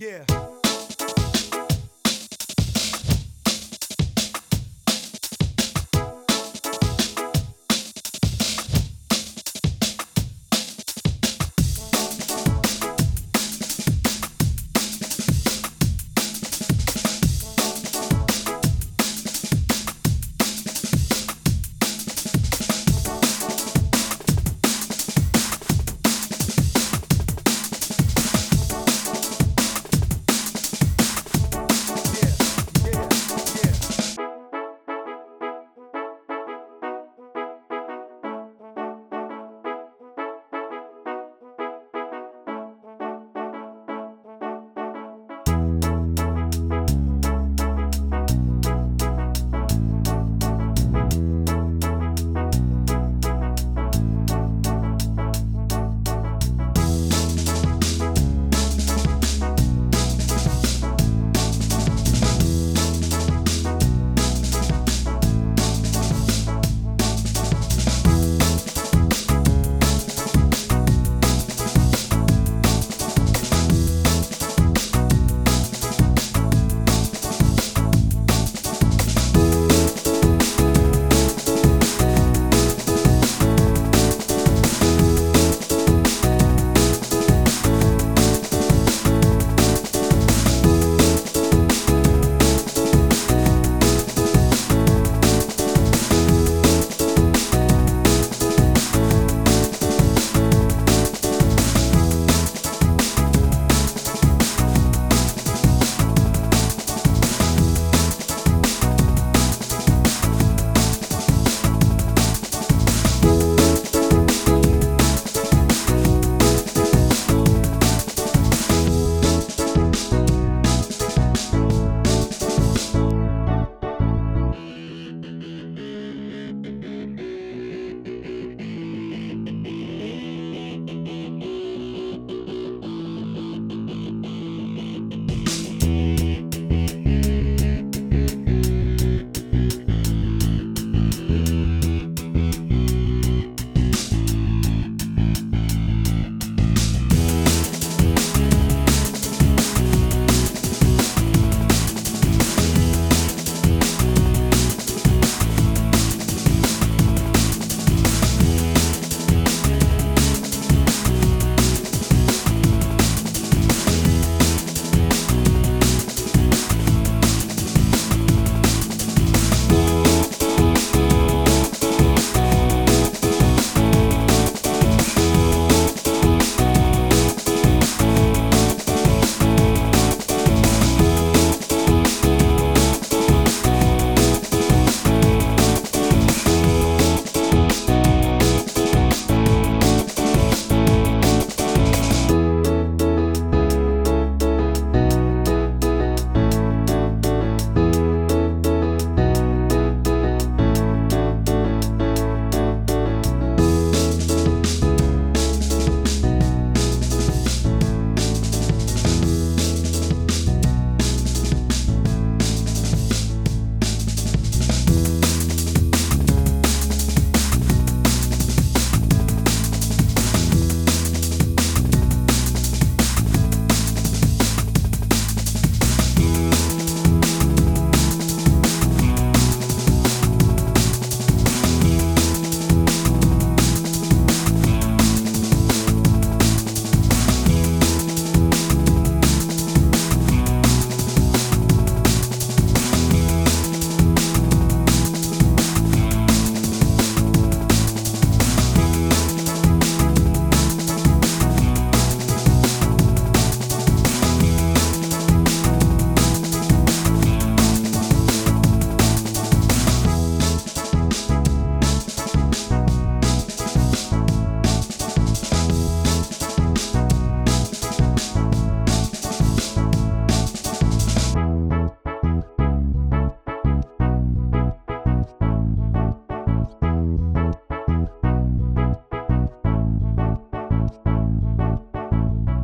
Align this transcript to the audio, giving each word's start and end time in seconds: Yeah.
Yeah. 0.00 0.59